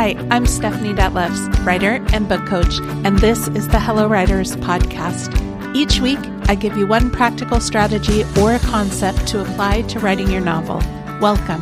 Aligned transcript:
Hi, 0.00 0.16
I'm 0.30 0.46
Stephanie 0.46 0.94
Detlefs, 0.94 1.62
writer 1.66 2.02
and 2.14 2.26
book 2.26 2.46
coach, 2.46 2.80
and 3.04 3.18
this 3.18 3.48
is 3.48 3.68
the 3.68 3.78
Hello 3.78 4.08
Writers 4.08 4.56
podcast. 4.56 5.28
Each 5.76 6.00
week, 6.00 6.18
I 6.48 6.54
give 6.54 6.74
you 6.78 6.86
one 6.86 7.10
practical 7.10 7.60
strategy 7.60 8.24
or 8.40 8.54
a 8.54 8.58
concept 8.60 9.26
to 9.26 9.42
apply 9.42 9.82
to 9.82 10.00
writing 10.00 10.30
your 10.30 10.40
novel. 10.40 10.78
Welcome. 11.20 11.60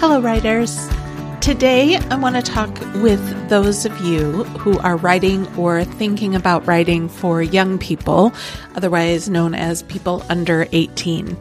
Hello, 0.00 0.20
writers. 0.20 0.88
Today, 1.40 1.98
I 2.10 2.16
want 2.16 2.34
to 2.34 2.42
talk 2.42 2.76
with 2.94 3.48
those 3.48 3.84
of 3.84 3.96
you 4.00 4.42
who 4.58 4.76
are 4.80 4.96
writing 4.96 5.46
or 5.54 5.84
thinking 5.84 6.34
about 6.34 6.66
writing 6.66 7.08
for 7.08 7.44
young 7.44 7.78
people, 7.78 8.32
otherwise 8.74 9.30
known 9.30 9.54
as 9.54 9.84
people 9.84 10.24
under 10.28 10.66
18. 10.72 11.38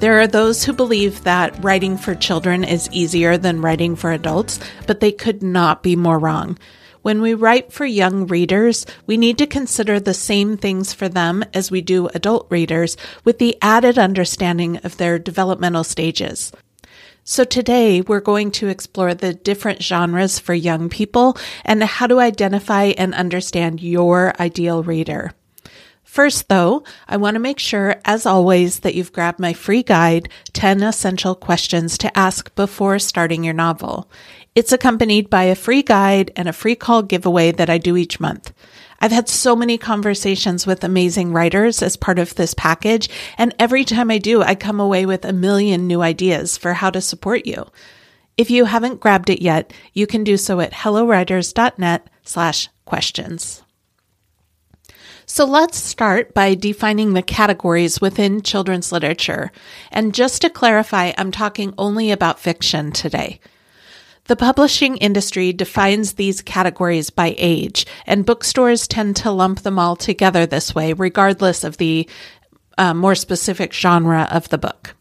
There 0.00 0.20
are 0.20 0.28
those 0.28 0.62
who 0.62 0.72
believe 0.72 1.24
that 1.24 1.64
writing 1.64 1.96
for 1.96 2.14
children 2.14 2.62
is 2.62 2.88
easier 2.92 3.36
than 3.36 3.60
writing 3.60 3.96
for 3.96 4.12
adults, 4.12 4.60
but 4.86 5.00
they 5.00 5.10
could 5.10 5.42
not 5.42 5.82
be 5.82 5.96
more 5.96 6.20
wrong. 6.20 6.56
When 7.02 7.20
we 7.20 7.34
write 7.34 7.72
for 7.72 7.84
young 7.84 8.28
readers, 8.28 8.86
we 9.06 9.16
need 9.16 9.38
to 9.38 9.46
consider 9.48 9.98
the 9.98 10.14
same 10.14 10.56
things 10.56 10.92
for 10.92 11.08
them 11.08 11.44
as 11.52 11.72
we 11.72 11.80
do 11.80 12.06
adult 12.14 12.46
readers 12.48 12.96
with 13.24 13.40
the 13.40 13.58
added 13.60 13.98
understanding 13.98 14.76
of 14.84 14.98
their 14.98 15.18
developmental 15.18 15.82
stages. 15.82 16.52
So 17.24 17.42
today 17.42 18.00
we're 18.00 18.20
going 18.20 18.52
to 18.52 18.68
explore 18.68 19.14
the 19.14 19.34
different 19.34 19.82
genres 19.82 20.38
for 20.38 20.54
young 20.54 20.88
people 20.88 21.36
and 21.64 21.82
how 21.82 22.06
to 22.06 22.20
identify 22.20 22.92
and 22.96 23.14
understand 23.14 23.82
your 23.82 24.32
ideal 24.40 24.84
reader. 24.84 25.32
First, 26.08 26.48
though, 26.48 26.84
I 27.06 27.18
want 27.18 27.34
to 27.34 27.38
make 27.38 27.58
sure, 27.58 28.00
as 28.06 28.24
always, 28.24 28.80
that 28.80 28.94
you've 28.94 29.12
grabbed 29.12 29.38
my 29.38 29.52
free 29.52 29.82
guide, 29.82 30.30
10 30.54 30.82
Essential 30.82 31.34
Questions 31.34 31.98
to 31.98 32.18
Ask 32.18 32.52
Before 32.54 32.98
Starting 32.98 33.44
Your 33.44 33.52
Novel. 33.52 34.10
It's 34.54 34.72
accompanied 34.72 35.28
by 35.28 35.44
a 35.44 35.54
free 35.54 35.82
guide 35.82 36.32
and 36.34 36.48
a 36.48 36.54
free 36.54 36.74
call 36.74 37.02
giveaway 37.02 37.52
that 37.52 37.68
I 37.68 37.76
do 37.76 37.94
each 37.94 38.20
month. 38.20 38.54
I've 39.00 39.12
had 39.12 39.28
so 39.28 39.54
many 39.54 39.76
conversations 39.76 40.66
with 40.66 40.82
amazing 40.82 41.34
writers 41.34 41.82
as 41.82 41.98
part 41.98 42.18
of 42.18 42.34
this 42.34 42.54
package, 42.54 43.10
and 43.36 43.54
every 43.58 43.84
time 43.84 44.10
I 44.10 44.16
do, 44.16 44.42
I 44.42 44.54
come 44.54 44.80
away 44.80 45.04
with 45.04 45.26
a 45.26 45.34
million 45.34 45.86
new 45.86 46.00
ideas 46.00 46.56
for 46.56 46.72
how 46.72 46.88
to 46.88 47.02
support 47.02 47.44
you. 47.44 47.66
If 48.38 48.50
you 48.50 48.64
haven't 48.64 49.00
grabbed 49.00 49.28
it 49.28 49.42
yet, 49.42 49.74
you 49.92 50.06
can 50.06 50.24
do 50.24 50.38
so 50.38 50.58
at 50.60 50.72
hellowriters.net 50.72 52.08
slash 52.24 52.70
questions. 52.86 53.62
So 55.30 55.44
let's 55.44 55.76
start 55.76 56.32
by 56.32 56.54
defining 56.54 57.12
the 57.12 57.22
categories 57.22 58.00
within 58.00 58.40
children's 58.40 58.90
literature. 58.90 59.52
And 59.92 60.14
just 60.14 60.40
to 60.40 60.48
clarify, 60.48 61.12
I'm 61.18 61.30
talking 61.30 61.74
only 61.76 62.10
about 62.10 62.40
fiction 62.40 62.92
today. 62.92 63.38
The 64.24 64.36
publishing 64.36 64.96
industry 64.96 65.52
defines 65.52 66.14
these 66.14 66.40
categories 66.40 67.10
by 67.10 67.34
age, 67.36 67.86
and 68.06 68.24
bookstores 68.24 68.88
tend 68.88 69.16
to 69.16 69.30
lump 69.30 69.60
them 69.60 69.78
all 69.78 69.96
together 69.96 70.46
this 70.46 70.74
way, 70.74 70.94
regardless 70.94 71.62
of 71.62 71.76
the 71.76 72.08
uh, 72.78 72.94
more 72.94 73.14
specific 73.14 73.74
genre 73.74 74.26
of 74.30 74.48
the 74.48 74.58
book. 74.58 74.94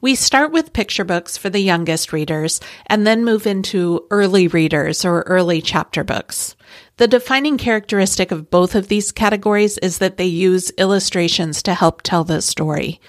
We 0.00 0.16
start 0.16 0.50
with 0.50 0.72
picture 0.72 1.04
books 1.04 1.36
for 1.36 1.48
the 1.48 1.60
youngest 1.60 2.12
readers 2.12 2.60
and 2.88 3.06
then 3.06 3.24
move 3.24 3.46
into 3.46 4.04
early 4.10 4.48
readers 4.48 5.04
or 5.04 5.22
early 5.22 5.62
chapter 5.62 6.02
books. 6.02 6.56
The 7.02 7.08
defining 7.08 7.58
characteristic 7.58 8.30
of 8.30 8.48
both 8.48 8.76
of 8.76 8.86
these 8.86 9.10
categories 9.10 9.76
is 9.78 9.98
that 9.98 10.18
they 10.18 10.26
use 10.26 10.70
illustrations 10.78 11.60
to 11.64 11.74
help 11.74 12.02
tell 12.02 12.22
the 12.22 12.40
story. 12.40 13.00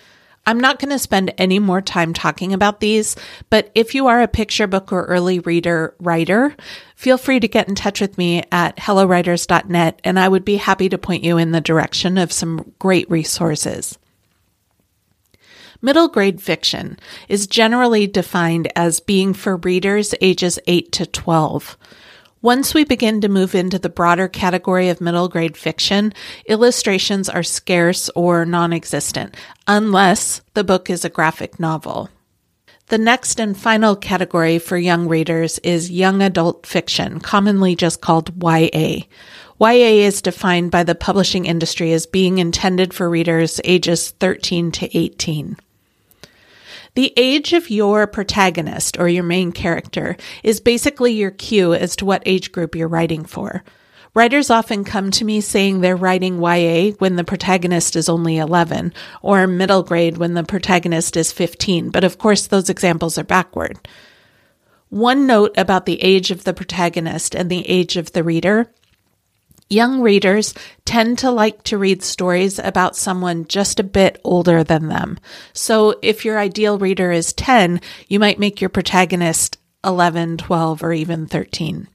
I'm 0.48 0.60
not 0.60 0.80
going 0.80 0.90
to 0.90 0.98
spend 0.98 1.32
any 1.38 1.60
more 1.60 1.80
time 1.80 2.12
talking 2.12 2.54
about 2.54 2.80
these, 2.80 3.16
but 3.52 3.70
if 3.76 3.94
you 3.94 4.08
are 4.08 4.24
a 4.24 4.28
picture 4.28 4.66
book 4.66 4.92
or 4.92 5.06
early 5.06 5.38
reader 5.38 5.94
writer, 6.00 6.56
feel 6.96 7.20
free 7.20 7.40
to 7.40 7.48
get 7.48 7.70
in 7.70 7.76
touch 7.76 8.02
with 8.02 8.18
me 8.18 8.42
at 8.52 8.78
hellowriters.net 8.78 10.02
and 10.04 10.20
I 10.20 10.28
would 10.28 10.44
be 10.44 10.56
happy 10.56 10.90
to 10.90 10.98
point 10.98 11.24
you 11.24 11.38
in 11.38 11.52
the 11.52 11.62
direction 11.62 12.18
of 12.18 12.32
some 12.32 12.74
great 12.80 13.08
resources. 13.12 14.00
Middle 15.84 16.08
grade 16.08 16.42
fiction 16.42 16.98
is 17.30 17.46
generally 17.46 18.08
defined 18.08 18.72
as 18.76 19.00
being 19.00 19.36
for 19.36 19.58
readers 19.58 20.16
ages 20.20 20.58
8 20.66 20.92
to 20.94 21.06
12. 21.06 21.78
Once 22.44 22.74
we 22.74 22.84
begin 22.84 23.22
to 23.22 23.30
move 23.30 23.56
into 23.56 23.80
the 23.80 23.88
broader 23.88 24.28
category 24.28 24.90
of 24.90 25.00
middle 25.00 25.30
grade 25.30 25.56
fiction, 25.56 26.14
illustrations 26.46 27.30
are 27.30 27.42
scarce 27.42 28.10
or 28.16 28.46
non 28.46 28.74
existent, 28.74 29.34
unless 29.66 30.42
the 30.54 30.64
book 30.64 30.90
is 30.90 31.06
a 31.06 31.10
graphic 31.10 31.58
novel. 31.58 32.10
The 32.88 32.98
next 32.98 33.40
and 33.40 33.58
final 33.58 33.96
category 33.96 34.60
for 34.60 34.78
young 34.78 35.08
readers 35.08 35.58
is 35.60 35.90
young 35.90 36.22
adult 36.22 36.66
fiction, 36.66 37.22
commonly 37.22 37.78
just 37.78 38.02
called 38.02 38.34
YA. 38.44 39.04
YA 39.62 40.06
is 40.06 40.22
defined 40.22 40.70
by 40.70 40.84
the 40.84 40.96
publishing 40.96 41.46
industry 41.46 41.94
as 41.94 42.06
being 42.06 42.40
intended 42.40 42.94
for 42.94 43.10
readers 43.10 43.62
ages 43.64 44.10
13 44.20 44.70
to 44.74 44.98
18. 44.98 45.56
The 46.96 47.12
age 47.18 47.54
of 47.54 47.72
your 47.72 48.06
protagonist 48.06 49.00
or 49.00 49.08
your 49.08 49.24
main 49.24 49.52
character 49.52 50.16
is 50.44 50.60
basically 50.60 51.14
your 51.14 51.32
cue 51.32 51.74
as 51.74 51.96
to 51.96 52.06
what 52.06 52.22
age 52.26 52.52
group 52.52 52.76
you're 52.76 52.88
writing 52.88 53.26
for. 53.26 53.64
Writers 54.14 54.52
often 54.52 54.84
come 54.84 55.10
to 55.10 55.26
me 55.26 55.42
saying 55.42 55.82
they're 55.82 55.96
writing 55.96 56.40
YA 56.40 56.92
when 57.00 57.16
the 57.16 57.24
protagonist 57.24 57.96
is 57.96 58.10
only 58.10 58.38
11 58.38 58.94
or 59.24 59.48
middle 59.48 59.82
grade 59.82 60.18
when 60.18 60.36
the 60.36 60.44
protagonist 60.44 61.18
is 61.18 61.32
15, 61.32 61.90
but 61.90 62.04
of 62.04 62.20
course 62.20 62.46
those 62.46 62.70
examples 62.70 63.18
are 63.18 63.24
backward. 63.24 63.80
One 64.90 65.26
note 65.26 65.56
about 65.58 65.88
the 65.88 66.00
age 66.04 66.30
of 66.30 66.44
the 66.44 66.54
protagonist 66.54 67.34
and 67.34 67.50
the 67.50 67.68
age 67.68 67.98
of 67.98 68.12
the 68.12 68.24
reader 68.24 68.70
Young 69.74 70.02
readers 70.02 70.54
tend 70.86 71.18
to 71.20 71.32
like 71.32 71.64
to 71.64 71.80
read 71.80 72.04
stories 72.04 72.60
about 72.60 72.96
someone 72.96 73.48
just 73.48 73.80
a 73.80 73.84
bit 73.84 74.22
older 74.24 74.64
than 74.64 74.88
them. 74.88 75.18
So 75.52 75.96
if 76.04 76.24
your 76.24 76.38
ideal 76.38 76.78
reader 76.78 77.12
is 77.12 77.34
10, 77.34 77.82
you 78.08 78.20
might 78.20 78.38
make 78.38 78.62
your 78.62 78.70
protagonist 78.70 79.58
11, 79.84 80.38
12, 80.38 80.84
or 80.84 80.94
even 80.94 81.26
13. 81.26 81.88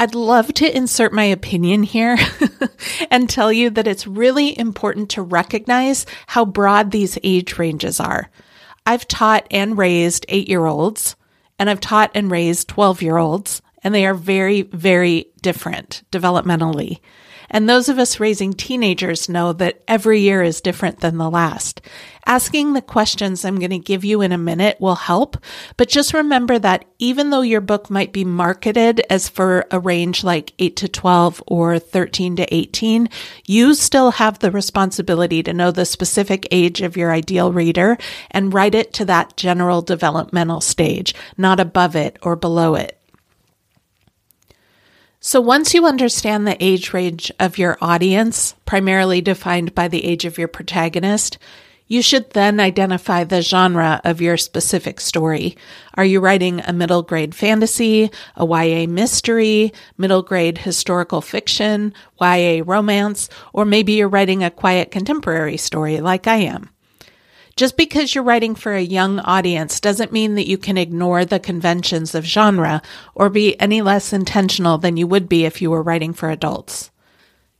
I'd 0.00 0.16
love 0.16 0.52
to 0.54 0.76
insert 0.76 1.12
my 1.12 1.22
opinion 1.22 1.84
here 1.84 2.18
and 3.10 3.30
tell 3.30 3.52
you 3.52 3.70
that 3.70 3.86
it's 3.86 4.08
really 4.08 4.58
important 4.58 5.10
to 5.10 5.22
recognize 5.22 6.06
how 6.26 6.44
broad 6.44 6.90
these 6.90 7.18
age 7.22 7.56
ranges 7.56 8.00
are. 8.00 8.30
I've 8.84 9.06
taught 9.06 9.46
and 9.52 9.78
raised 9.78 10.26
eight 10.28 10.48
year 10.48 10.66
olds, 10.66 11.14
and 11.56 11.70
I've 11.70 11.80
taught 11.80 12.10
and 12.16 12.32
raised 12.32 12.66
12 12.66 13.00
year 13.00 13.16
olds 13.16 13.62
and 13.82 13.94
they 13.94 14.06
are 14.06 14.14
very, 14.14 14.62
very 14.62 15.30
different 15.42 16.02
developmentally. 16.10 17.00
And 17.50 17.68
those 17.68 17.88
of 17.88 17.98
us 17.98 18.20
raising 18.20 18.52
teenagers 18.52 19.28
know 19.28 19.52
that 19.54 19.82
every 19.88 20.20
year 20.20 20.42
is 20.42 20.60
different 20.60 21.00
than 21.00 21.16
the 21.16 21.30
last. 21.30 21.80
Asking 22.26 22.74
the 22.74 22.82
questions 22.82 23.42
I'm 23.42 23.58
going 23.58 23.70
to 23.70 23.78
give 23.78 24.04
you 24.04 24.20
in 24.20 24.32
a 24.32 24.38
minute 24.38 24.78
will 24.80 24.96
help, 24.96 25.38
but 25.78 25.88
just 25.88 26.12
remember 26.12 26.58
that 26.58 26.84
even 26.98 27.30
though 27.30 27.40
your 27.40 27.62
book 27.62 27.88
might 27.88 28.12
be 28.12 28.22
marketed 28.22 29.00
as 29.08 29.30
for 29.30 29.64
a 29.70 29.80
range 29.80 30.22
like 30.24 30.52
8 30.58 30.76
to 30.76 30.88
12 30.88 31.42
or 31.46 31.78
13 31.78 32.36
to 32.36 32.54
18, 32.54 33.08
you 33.46 33.72
still 33.72 34.10
have 34.10 34.40
the 34.40 34.50
responsibility 34.50 35.42
to 35.42 35.54
know 35.54 35.70
the 35.70 35.86
specific 35.86 36.46
age 36.50 36.82
of 36.82 36.98
your 36.98 37.12
ideal 37.12 37.50
reader 37.50 37.96
and 38.30 38.52
write 38.52 38.74
it 38.74 38.92
to 38.94 39.06
that 39.06 39.38
general 39.38 39.80
developmental 39.80 40.60
stage, 40.60 41.14
not 41.38 41.60
above 41.60 41.96
it 41.96 42.18
or 42.20 42.36
below 42.36 42.74
it. 42.74 42.97
So 45.28 45.42
once 45.42 45.74
you 45.74 45.84
understand 45.84 46.46
the 46.46 46.56
age 46.58 46.94
range 46.94 47.30
of 47.38 47.58
your 47.58 47.76
audience, 47.82 48.54
primarily 48.64 49.20
defined 49.20 49.74
by 49.74 49.86
the 49.86 50.06
age 50.06 50.24
of 50.24 50.38
your 50.38 50.48
protagonist, 50.48 51.36
you 51.86 52.00
should 52.00 52.30
then 52.30 52.58
identify 52.58 53.24
the 53.24 53.42
genre 53.42 54.00
of 54.04 54.22
your 54.22 54.38
specific 54.38 55.02
story. 55.02 55.54
Are 55.92 56.04
you 56.06 56.20
writing 56.20 56.62
a 56.62 56.72
middle 56.72 57.02
grade 57.02 57.34
fantasy, 57.34 58.10
a 58.36 58.46
YA 58.46 58.86
mystery, 58.86 59.74
middle 59.98 60.22
grade 60.22 60.56
historical 60.56 61.20
fiction, 61.20 61.92
YA 62.18 62.62
romance, 62.64 63.28
or 63.52 63.66
maybe 63.66 63.92
you're 63.92 64.08
writing 64.08 64.42
a 64.42 64.50
quiet 64.50 64.90
contemporary 64.90 65.58
story 65.58 66.00
like 66.00 66.26
I 66.26 66.36
am? 66.36 66.70
Just 67.58 67.76
because 67.76 68.14
you're 68.14 68.22
writing 68.22 68.54
for 68.54 68.72
a 68.72 68.80
young 68.80 69.18
audience 69.18 69.80
doesn't 69.80 70.12
mean 70.12 70.36
that 70.36 70.46
you 70.46 70.56
can 70.58 70.78
ignore 70.78 71.24
the 71.24 71.40
conventions 71.40 72.14
of 72.14 72.24
genre 72.24 72.80
or 73.16 73.28
be 73.30 73.60
any 73.60 73.82
less 73.82 74.12
intentional 74.12 74.78
than 74.78 74.96
you 74.96 75.08
would 75.08 75.28
be 75.28 75.44
if 75.44 75.60
you 75.60 75.68
were 75.68 75.82
writing 75.82 76.12
for 76.12 76.30
adults. 76.30 76.92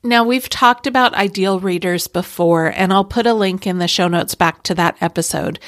Now, 0.05 0.23
we've 0.23 0.49
talked 0.49 0.87
about 0.87 1.15
ideal 1.15 1.59
readers 1.59 2.07
before, 2.07 2.67
and 2.69 2.93
I'll 2.93 3.05
put 3.05 3.27
a 3.27 3.35
link 3.35 3.67
in 3.67 3.79
the 3.79 3.89
show 3.89 4.07
notes 4.07 4.37
back 4.37 4.63
to 4.63 4.75
that 4.77 4.97
episode. 5.01 5.59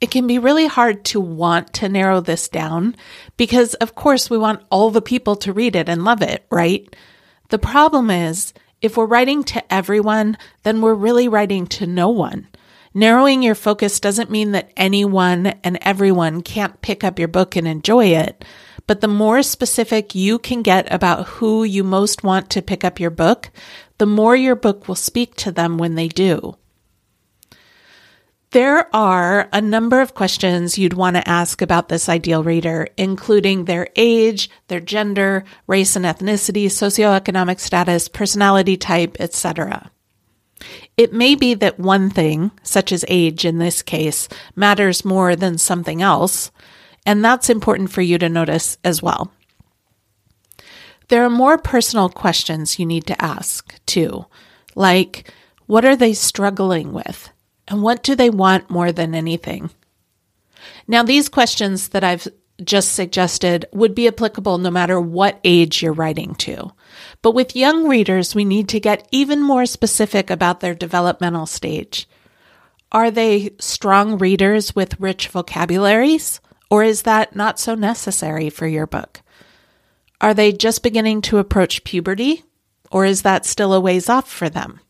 It 0.00 0.12
can 0.12 0.28
be 0.28 0.38
really 0.38 0.68
hard 0.68 1.04
to 1.06 1.20
want 1.20 1.72
to 1.72 1.88
narrow 1.88 2.20
this 2.20 2.48
down 2.48 2.94
because, 3.36 3.74
of 3.74 3.96
course, 3.96 4.30
we 4.30 4.38
want 4.38 4.62
all 4.70 4.90
the 4.90 5.02
people 5.02 5.34
to 5.34 5.52
read 5.52 5.74
it 5.74 5.88
and 5.88 6.04
love 6.04 6.22
it, 6.22 6.46
right? 6.52 6.94
The 7.48 7.58
problem 7.58 8.10
is, 8.10 8.54
if 8.80 8.96
we're 8.96 9.06
writing 9.06 9.42
to 9.42 9.74
everyone, 9.74 10.38
then 10.62 10.80
we're 10.80 10.94
really 10.94 11.26
writing 11.26 11.66
to 11.66 11.86
no 11.88 12.10
one. 12.10 12.46
Narrowing 12.92 13.42
your 13.42 13.54
focus 13.54 14.00
doesn't 14.00 14.32
mean 14.32 14.50
that 14.52 14.72
anyone 14.76 15.46
and 15.62 15.78
everyone 15.80 16.42
can't 16.42 16.82
pick 16.82 17.04
up 17.04 17.20
your 17.20 17.28
book 17.28 17.54
and 17.54 17.68
enjoy 17.68 18.06
it, 18.06 18.44
but 18.88 19.00
the 19.00 19.06
more 19.06 19.44
specific 19.44 20.16
you 20.16 20.40
can 20.40 20.62
get 20.62 20.92
about 20.92 21.28
who 21.28 21.62
you 21.62 21.84
most 21.84 22.24
want 22.24 22.50
to 22.50 22.62
pick 22.62 22.82
up 22.82 22.98
your 22.98 23.10
book, 23.10 23.50
the 23.98 24.06
more 24.06 24.34
your 24.34 24.56
book 24.56 24.88
will 24.88 24.96
speak 24.96 25.36
to 25.36 25.52
them 25.52 25.78
when 25.78 25.94
they 25.94 26.08
do. 26.08 26.56
There 28.50 28.92
are 28.92 29.48
a 29.52 29.60
number 29.60 30.00
of 30.00 30.14
questions 30.14 30.76
you'd 30.76 30.94
want 30.94 31.14
to 31.14 31.28
ask 31.28 31.62
about 31.62 31.88
this 31.88 32.08
ideal 32.08 32.42
reader, 32.42 32.88
including 32.96 33.66
their 33.66 33.86
age, 33.94 34.50
their 34.66 34.80
gender, 34.80 35.44
race 35.68 35.94
and 35.94 36.04
ethnicity, 36.04 36.64
socioeconomic 36.64 37.60
status, 37.60 38.08
personality 38.08 38.76
type, 38.76 39.16
etc. 39.20 39.92
It 41.00 41.14
may 41.14 41.34
be 41.34 41.54
that 41.54 41.78
one 41.78 42.10
thing, 42.10 42.50
such 42.62 42.92
as 42.92 43.06
age 43.08 43.46
in 43.46 43.56
this 43.56 43.80
case, 43.80 44.28
matters 44.54 45.02
more 45.02 45.34
than 45.34 45.56
something 45.56 46.02
else, 46.02 46.50
and 47.06 47.24
that's 47.24 47.48
important 47.48 47.90
for 47.90 48.02
you 48.02 48.18
to 48.18 48.28
notice 48.28 48.76
as 48.84 49.02
well. 49.02 49.32
There 51.08 51.24
are 51.24 51.30
more 51.30 51.56
personal 51.56 52.10
questions 52.10 52.78
you 52.78 52.84
need 52.84 53.06
to 53.06 53.24
ask, 53.24 53.74
too, 53.86 54.26
like 54.74 55.32
what 55.64 55.86
are 55.86 55.96
they 55.96 56.12
struggling 56.12 56.92
with? 56.92 57.30
And 57.66 57.82
what 57.82 58.02
do 58.02 58.14
they 58.14 58.28
want 58.28 58.68
more 58.68 58.92
than 58.92 59.14
anything? 59.14 59.70
Now, 60.86 61.02
these 61.02 61.30
questions 61.30 61.88
that 61.88 62.04
I've 62.04 62.28
just 62.64 62.92
suggested 62.92 63.66
would 63.72 63.94
be 63.94 64.08
applicable 64.08 64.58
no 64.58 64.70
matter 64.70 65.00
what 65.00 65.40
age 65.44 65.82
you're 65.82 65.92
writing 65.92 66.34
to. 66.36 66.72
But 67.22 67.32
with 67.32 67.56
young 67.56 67.88
readers, 67.88 68.34
we 68.34 68.44
need 68.44 68.68
to 68.68 68.80
get 68.80 69.06
even 69.10 69.42
more 69.42 69.66
specific 69.66 70.30
about 70.30 70.60
their 70.60 70.74
developmental 70.74 71.46
stage. 71.46 72.08
Are 72.92 73.10
they 73.10 73.50
strong 73.60 74.18
readers 74.18 74.74
with 74.74 74.98
rich 75.00 75.28
vocabularies? 75.28 76.40
Or 76.70 76.84
is 76.84 77.02
that 77.02 77.34
not 77.34 77.58
so 77.58 77.74
necessary 77.74 78.50
for 78.50 78.66
your 78.66 78.86
book? 78.86 79.22
Are 80.20 80.34
they 80.34 80.52
just 80.52 80.82
beginning 80.82 81.22
to 81.22 81.38
approach 81.38 81.84
puberty? 81.84 82.44
Or 82.90 83.04
is 83.04 83.22
that 83.22 83.46
still 83.46 83.72
a 83.72 83.80
ways 83.80 84.08
off 84.08 84.30
for 84.30 84.48
them? 84.48 84.80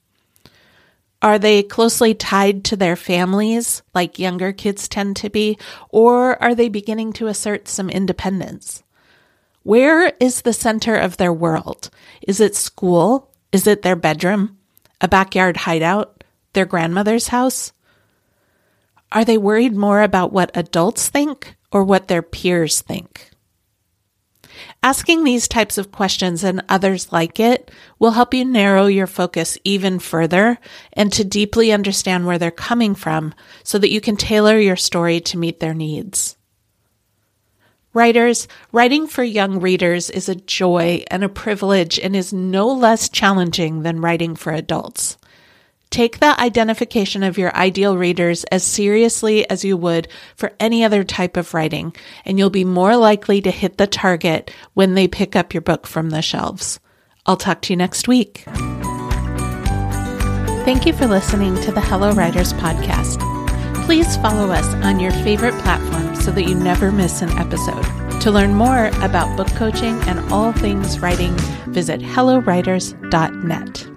Are 1.22 1.38
they 1.38 1.62
closely 1.62 2.14
tied 2.14 2.64
to 2.64 2.76
their 2.76 2.96
families, 2.96 3.82
like 3.94 4.18
younger 4.18 4.52
kids 4.52 4.88
tend 4.88 5.16
to 5.16 5.28
be, 5.28 5.58
or 5.90 6.42
are 6.42 6.54
they 6.54 6.70
beginning 6.70 7.12
to 7.14 7.26
assert 7.26 7.68
some 7.68 7.90
independence? 7.90 8.82
Where 9.62 10.14
is 10.18 10.42
the 10.42 10.54
center 10.54 10.96
of 10.96 11.18
their 11.18 11.32
world? 11.32 11.90
Is 12.22 12.40
it 12.40 12.56
school? 12.56 13.30
Is 13.52 13.66
it 13.66 13.82
their 13.82 13.96
bedroom? 13.96 14.56
A 15.02 15.08
backyard 15.08 15.58
hideout? 15.58 16.24
Their 16.54 16.64
grandmother's 16.64 17.28
house? 17.28 17.72
Are 19.12 19.24
they 19.24 19.36
worried 19.36 19.76
more 19.76 20.02
about 20.02 20.32
what 20.32 20.50
adults 20.54 21.08
think 21.08 21.56
or 21.70 21.84
what 21.84 22.08
their 22.08 22.22
peers 22.22 22.80
think? 22.80 23.30
Asking 24.82 25.24
these 25.24 25.48
types 25.48 25.78
of 25.78 25.92
questions 25.92 26.42
and 26.44 26.62
others 26.68 27.12
like 27.12 27.38
it 27.38 27.70
will 27.98 28.12
help 28.12 28.34
you 28.34 28.44
narrow 28.44 28.86
your 28.86 29.06
focus 29.06 29.58
even 29.64 29.98
further 29.98 30.58
and 30.92 31.12
to 31.12 31.24
deeply 31.24 31.72
understand 31.72 32.26
where 32.26 32.38
they're 32.38 32.50
coming 32.50 32.94
from 32.94 33.34
so 33.62 33.78
that 33.78 33.90
you 33.90 34.00
can 34.00 34.16
tailor 34.16 34.58
your 34.58 34.76
story 34.76 35.20
to 35.20 35.38
meet 35.38 35.60
their 35.60 35.74
needs. 35.74 36.36
Writers, 37.92 38.46
writing 38.70 39.08
for 39.08 39.24
young 39.24 39.58
readers 39.58 40.10
is 40.10 40.28
a 40.28 40.36
joy 40.36 41.02
and 41.10 41.24
a 41.24 41.28
privilege 41.28 41.98
and 41.98 42.14
is 42.14 42.32
no 42.32 42.68
less 42.68 43.08
challenging 43.08 43.82
than 43.82 44.00
writing 44.00 44.36
for 44.36 44.52
adults. 44.52 45.16
Take 45.90 46.20
the 46.20 46.40
identification 46.40 47.24
of 47.24 47.36
your 47.36 47.54
ideal 47.56 47.98
readers 47.98 48.44
as 48.44 48.62
seriously 48.62 49.48
as 49.50 49.64
you 49.64 49.76
would 49.76 50.06
for 50.36 50.52
any 50.60 50.84
other 50.84 51.02
type 51.02 51.36
of 51.36 51.52
writing, 51.52 51.94
and 52.24 52.38
you'll 52.38 52.48
be 52.48 52.64
more 52.64 52.96
likely 52.96 53.40
to 53.40 53.50
hit 53.50 53.76
the 53.76 53.88
target 53.88 54.52
when 54.74 54.94
they 54.94 55.08
pick 55.08 55.34
up 55.34 55.52
your 55.52 55.62
book 55.62 55.88
from 55.88 56.10
the 56.10 56.22
shelves. 56.22 56.78
I'll 57.26 57.36
talk 57.36 57.62
to 57.62 57.72
you 57.72 57.76
next 57.76 58.06
week. 58.06 58.44
Thank 60.64 60.86
you 60.86 60.92
for 60.92 61.08
listening 61.08 61.56
to 61.62 61.72
the 61.72 61.80
Hello 61.80 62.12
Writers 62.12 62.52
podcast. 62.52 63.18
Please 63.84 64.16
follow 64.18 64.52
us 64.52 64.66
on 64.84 65.00
your 65.00 65.10
favorite 65.10 65.54
platform 65.62 66.14
so 66.14 66.30
that 66.30 66.44
you 66.44 66.54
never 66.54 66.92
miss 66.92 67.20
an 67.20 67.30
episode. 67.30 67.82
To 68.20 68.30
learn 68.30 68.54
more 68.54 68.86
about 69.02 69.36
book 69.36 69.48
coaching 69.56 70.00
and 70.02 70.20
all 70.32 70.52
things 70.52 71.00
writing, 71.00 71.34
visit 71.72 72.00
hellowriters.net. 72.00 73.89